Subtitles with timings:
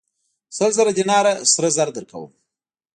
[0.57, 2.31] سل زره دیناره سره زر درکوم.